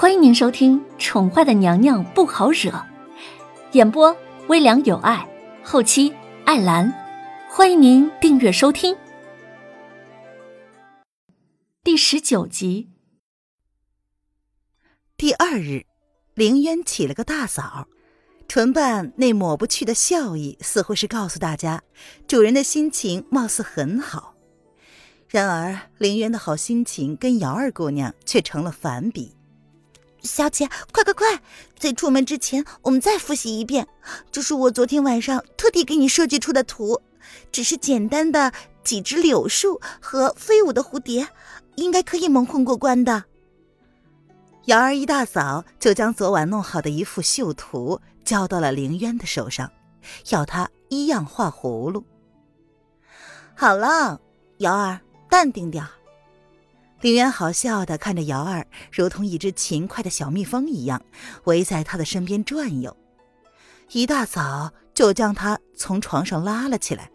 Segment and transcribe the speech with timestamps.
[0.00, 2.70] 欢迎您收听《宠坏的娘娘不好惹》，
[3.72, 5.28] 演播微凉有爱，
[5.64, 6.14] 后期
[6.44, 6.94] 艾兰。
[7.50, 8.96] 欢迎您订阅收听
[11.82, 12.90] 第十九集。
[15.16, 15.84] 第二日，
[16.34, 17.88] 凌渊起了个大早，
[18.46, 21.82] 唇瓣那抹不去的笑意，似乎是告诉大家，
[22.28, 24.36] 主人的心情貌似很好。
[25.28, 29.34] 然而，凌渊的好心情跟姚二姑娘却成了反比。
[30.22, 31.40] 小姐，快快快！
[31.78, 33.86] 在出门之前，我们再复习一遍。
[34.30, 37.00] 这是我昨天晚上特地给你设计出的图，
[37.52, 41.28] 只是简单的几只柳树和飞舞的蝴蝶，
[41.76, 43.24] 应该可以蒙混过关的。
[44.64, 49.70] 瑶儿一大早就将昨晚弄好的一幅绣图交到了凌渊的手上，
[50.30, 52.04] 要他一样画葫芦。
[53.54, 54.20] 好了，
[54.58, 55.86] 瑶儿，淡定点。
[57.00, 61.00] 李渊好笑的看着瑶儿，如同一只勤快的小蜜蜂一样，
[61.44, 62.96] 围在他的身边转悠。
[63.92, 67.10] 一大早就将他从床上拉了起来，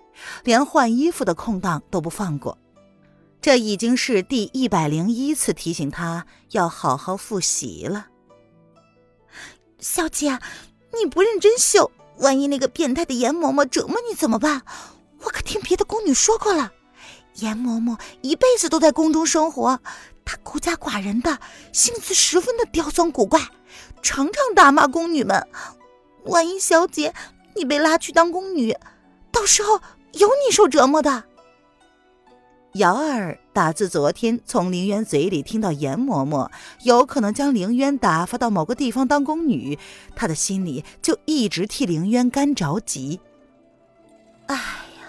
[0.45, 2.57] 连换衣服的空档都不放过。
[3.41, 8.07] 这已经是第一百零一次提醒他要好好复习了。
[9.79, 10.39] 小姐，
[10.97, 14.61] 你不认真绣，万一那个变态的严嬷嬷折磨你怎么办？
[15.25, 16.71] 我可听别的宫女说过了。
[17.35, 19.79] 严嬷嬷一辈子都在宫中生活，
[20.23, 21.39] 她孤家寡人的，
[21.71, 23.39] 性子十分的刁钻古怪，
[24.01, 25.47] 常常打骂宫女们。
[26.25, 27.13] 万一小姐
[27.55, 28.77] 你被拉去当宫女，
[29.31, 29.79] 到时候
[30.13, 31.23] 有你受折磨的。
[32.73, 36.49] 瑶儿打自昨天从凌渊嘴里听到严嬷嬷
[36.81, 39.77] 有可能将凌渊打发到某个地方当宫女，
[40.15, 43.19] 她的心里就一直替凌渊干着急。
[44.47, 45.05] 哎呀，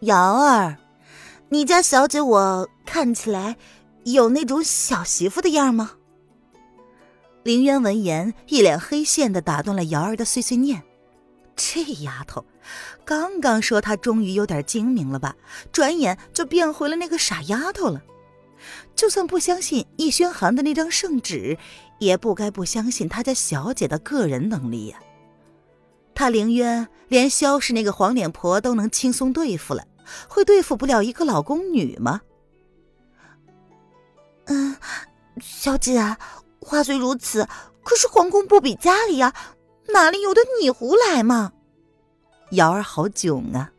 [0.00, 0.76] 瑶儿。
[1.50, 3.56] 你家小姐，我看起来
[4.04, 5.92] 有那种小媳妇的样吗？
[7.42, 10.82] 凌渊闻言，一脸黑线的打断了瑶儿的碎碎念。
[11.56, 12.44] 这丫头，
[13.06, 15.34] 刚刚说她终于有点精明了吧，
[15.72, 18.02] 转眼就变回了那个傻丫头了。
[18.94, 21.56] 就算不相信易宣寒的那张圣旨，
[21.98, 24.98] 也不该不相信他家小姐的个人能力呀。
[26.14, 29.84] 他凌渊连萧氏那个黄脸婆都能轻松对付了。
[30.28, 32.20] 会对付不了一个老宫女吗？
[34.46, 34.76] 嗯，
[35.40, 36.16] 小姐，
[36.60, 37.46] 话虽如此，
[37.82, 39.34] 可是皇宫不比家里呀，
[39.88, 41.52] 哪里由得你胡来嘛？
[42.52, 43.70] 瑶儿好囧啊，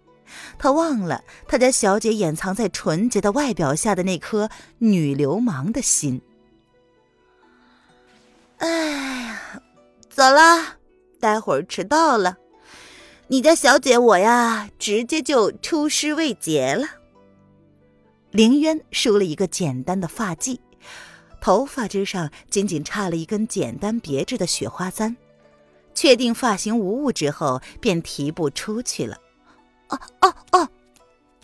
[0.60, 6.22] 他忘了他家小姐掩藏在纯洁的外表下的那颗女流氓的心。
[8.58, 8.70] 哎
[9.24, 9.62] 呀，
[10.10, 10.78] 走了，
[11.20, 12.38] 待会儿迟到了。
[13.32, 16.88] 你家小姐我呀，直接就出师未捷了。
[18.32, 20.58] 凌渊梳了一个简单的发髻，
[21.40, 25.16] 头发之上仅仅插了一根简单别致的雪花簪。
[25.94, 29.16] 确定发型无误之后，便提步出去了。
[29.90, 30.68] 哦哦哦！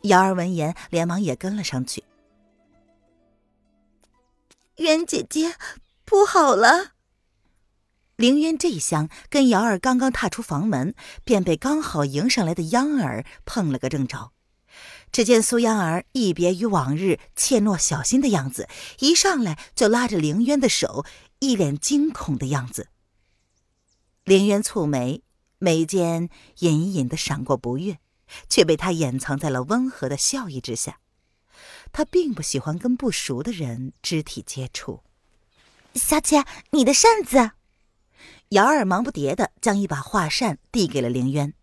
[0.01, 2.03] 瑶儿闻言，连忙也跟了上去。
[4.78, 5.53] 渊姐姐，
[6.03, 6.94] 不好了！
[8.17, 10.95] 凌渊这一厢跟瑶儿刚刚踏出房门，
[11.25, 14.31] 便被刚好迎上来的央儿碰了个正着。
[15.11, 21.05] 只见苏央儿一别于往日怯懦小心的样子，一上来就拉着凌渊的手，
[21.39, 22.87] 一脸惊恐的样子。
[24.23, 25.21] 凌渊蹙眉，
[25.59, 27.99] 眉间隐隐的闪过不悦，
[28.49, 30.99] 却被他掩藏在了温和的笑意之下。
[31.91, 35.03] 他并不喜欢跟不熟的人肢体接触。
[35.93, 37.51] 小姐，你的扇子。
[38.55, 41.53] 瑶儿忙不迭的将一把画扇递给了凌渊。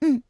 [0.00, 0.22] 嗯，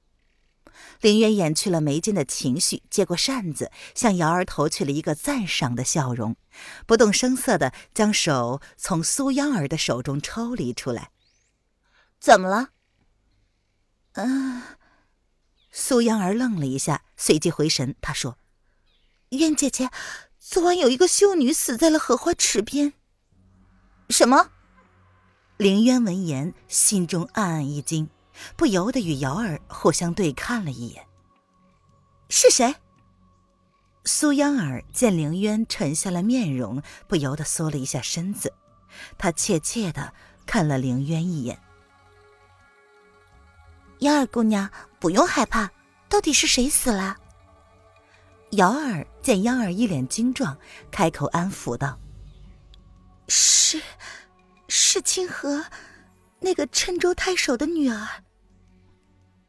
[1.00, 6.36] 凌渊掩去了眉间的情绪，接过扇子，向瑶儿投去了一个赞赏的笑容，
[6.86, 11.10] 不动声色的将手从苏央儿的手中抽离出来。
[12.20, 12.68] 怎么了？
[14.12, 14.62] 嗯，
[15.72, 18.38] 苏央儿愣了一下，随即回神，她说
[19.30, 19.90] ：“渊姐姐，
[20.38, 22.92] 昨晚有一个秀女死在了荷花池边。”
[24.08, 24.52] 什么？
[25.56, 28.10] 凌渊闻言，心中暗暗一惊，
[28.56, 31.06] 不由得与瑶儿互相对看了一眼。
[32.28, 32.74] 是谁？
[34.04, 38.52] 苏央儿见凌渊沉下了面容，不由得缩了一下身子，
[39.16, 40.12] 她怯怯的
[40.44, 41.58] 看了凌渊一眼。
[44.00, 44.70] 瑶儿姑娘，
[45.00, 45.70] 不用害怕，
[46.10, 47.16] 到底是谁死了？
[48.50, 50.58] 瑶儿见央儿一脸惊状，
[50.90, 51.98] 开口安抚道
[53.26, 53.80] ：“是。”
[54.78, 55.64] 是清河，
[56.40, 58.06] 那个郴州太守的女儿。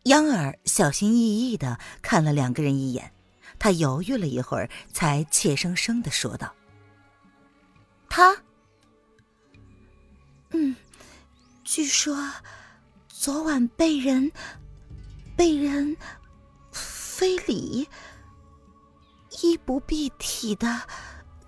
[0.03, 3.12] 央儿小心翼翼的看了两个人一眼，
[3.59, 6.56] 他犹豫了一会儿，才怯生生的说道
[8.07, 8.38] ：“他。”
[10.51, 10.74] 嗯，
[11.65, 12.31] 据说
[13.09, 14.31] 昨晚被人
[15.35, 15.97] 被人
[16.71, 17.89] 非礼，
[19.41, 20.88] 衣不蔽体的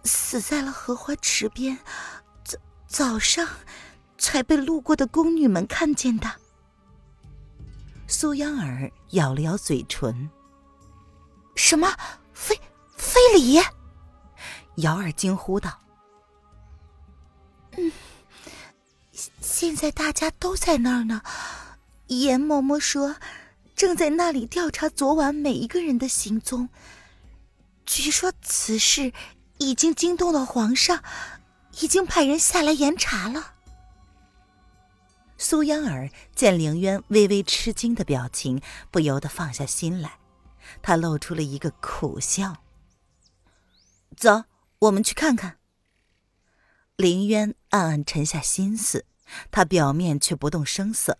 [0.04, 1.80] 死在了荷花池边，
[2.90, 3.48] 早上
[4.18, 6.30] 才被路过的宫女们看见的。
[8.08, 10.30] 苏央儿咬了咬嘴唇
[11.56, 11.96] ：“什么
[12.34, 12.60] 非
[12.98, 13.62] 非礼？”
[14.78, 15.80] 瑶儿惊呼道
[17.78, 17.92] ：“嗯，
[19.40, 21.22] 现在大家都在那儿呢。
[22.08, 23.18] 严嬷嬷说，
[23.76, 26.70] 正在那里调查昨晚每一个人的行踪。
[27.86, 29.14] 据说此事
[29.60, 31.04] 已经惊动了皇上，
[31.82, 33.56] 已经派人下来严查了。”
[35.38, 38.62] 苏央儿见凌渊微微吃惊的表情，
[38.92, 40.20] 不由得放下心来，
[40.82, 42.58] 他露出了一个苦笑。
[44.18, 44.44] 走，
[44.80, 45.58] 我们去看看。
[46.98, 49.06] 凌渊暗暗沉下心思，
[49.50, 51.20] 他表面却不动声色，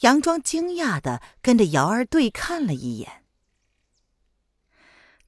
[0.00, 3.22] 佯装惊讶的跟着瑶儿对看了一眼。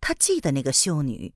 [0.00, 1.32] 他记得那个秀女，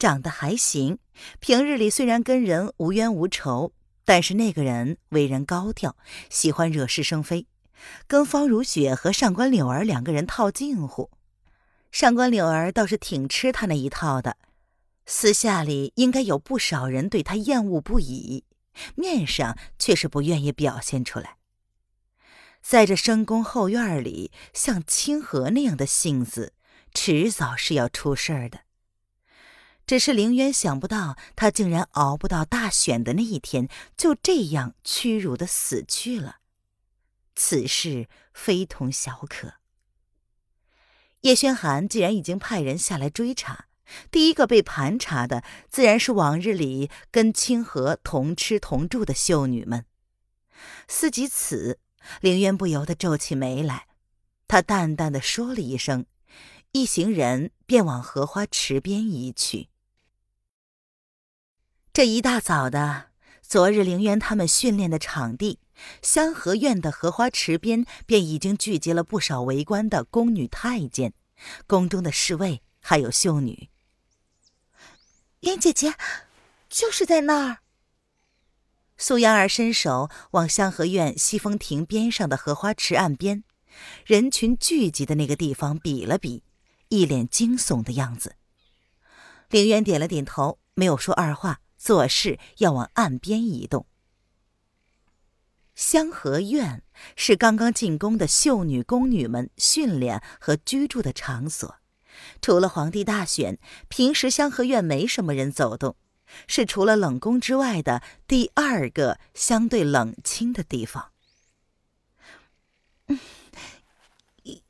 [0.00, 0.98] 长得还行，
[1.38, 3.72] 平日里虽然跟人无冤无仇。
[4.06, 5.96] 但是那个人为人高调，
[6.28, 7.46] 喜欢惹是生非，
[8.08, 11.10] 跟方如雪和上官柳儿两个人套近乎。
[11.92, 14.36] 上官柳儿倒是挺吃他那一套的，
[15.06, 18.44] 私下里应该有不少人对他厌恶不已，
[18.96, 21.36] 面上却是不愿意表现出来。
[22.60, 26.54] 在这深宫后院里，像清河那样的性子，
[26.92, 28.60] 迟早是要出事儿的。
[29.90, 36.36] 只是凌渊想不到，他竟然熬不到大选的那一天，就这样屈辱的死去了。
[37.34, 39.54] 此事非同小可。
[41.22, 43.64] 叶轩寒既然已经派人下来追查，
[44.12, 49.86] 第一个被盘查的自然是往日里跟清河同吃同住的秀女们。
[50.86, 51.80] 思及此，
[52.20, 53.88] 凌渊不由得皱起眉来。
[54.46, 56.06] 他淡淡的说了一声，
[56.70, 59.69] 一行人便往荷花池边移去。
[62.00, 63.10] 这一大早的，
[63.42, 65.58] 昨日凌渊他们训练的场地
[66.00, 71.12] 香河院的荷花池边，便已经聚集了不少围观的宫女太监、
[71.66, 73.68] 宫中的侍卫，还有秀女。
[75.40, 75.92] 莲姐姐，
[76.70, 77.58] 就是在那儿。
[78.96, 83.44] 苏央儿伸手往香河院西风亭边上的荷花池岸边，
[84.06, 86.44] 人群聚集的那个地方比了比，
[86.88, 88.36] 一脸惊悚的样子。
[89.50, 91.60] 凌渊点了点头，没有说二话。
[91.80, 93.86] 做事要往岸边移动。
[95.74, 96.82] 香河院
[97.16, 101.76] 是刚刚进宫的秀女宫女们训练和居住的场所，
[102.42, 105.96] 除了皇帝大选，平时香河院没什么人走动，
[106.46, 111.12] 是除了冷宫之外的第二个相对冷清的地方。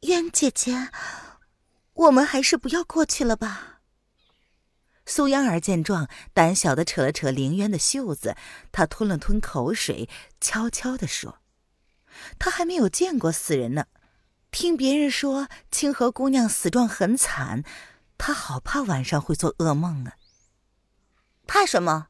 [0.03, 0.91] 渊姐姐，
[1.93, 3.80] 我们还是不要过去了吧。
[5.11, 8.37] 苏央儿见状，胆小的扯了扯凌渊的袖子，
[8.71, 10.09] 他吞了吞口水，
[10.41, 11.41] 悄悄的说
[12.39, 13.87] ：“他还没有见过死人呢，
[14.53, 17.65] 听别人说清河姑娘死状很惨，
[18.19, 20.15] 他好怕晚上会做噩梦啊。”
[21.45, 22.07] 怕什么？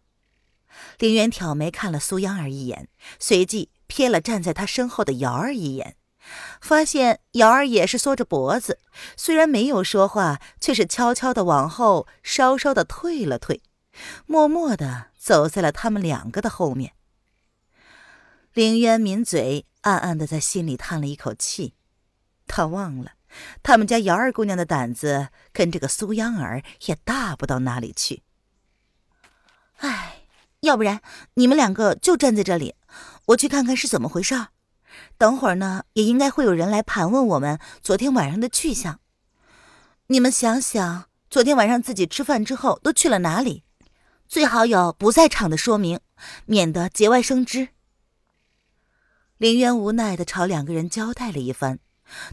[0.99, 5.97] 凌渊挑眉看了苏央儿一眼，随即瞥了站在他身后的瑶儿一眼。
[6.61, 8.79] 发现瑶儿也是缩着脖子，
[9.17, 13.63] 虽然没有说话，却是悄悄的往后稍稍的退了退，
[14.27, 16.93] 默默的走在了他们两个的后面。
[18.53, 21.75] 凌渊抿嘴，暗暗的在心里叹了一口气，
[22.47, 23.13] 他忘了，
[23.63, 28.23] 他们家瑶儿姑娘的胆子跟这个苏央儿也大不到哪里去。
[29.79, 30.25] 哎，
[30.61, 31.01] 要不然
[31.35, 32.75] 你们两个就站在这里，
[33.27, 34.49] 我去看看是怎么回事儿。
[35.19, 39.01] 等会儿呢，也应该会有人来盘问我们昨天晚上的去向。
[40.09, 43.63] 你们想想，昨天晚上自己吃饭之后都去了哪里？
[44.27, 46.01] 最好有不在场的说明，
[46.47, 47.69] 免得节外生枝。
[49.39, 51.79] 林渊无奈的朝两个人交代了一番，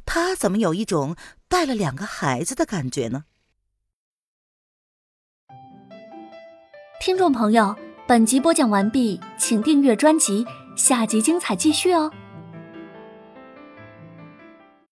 [0.05, 1.15] 他怎么有一种
[1.47, 3.25] 带了两个孩子的感觉呢？
[6.99, 7.75] 听众朋友，
[8.07, 10.45] 本集播讲完毕，请订阅专辑，
[10.75, 12.11] 下集精彩继续哦。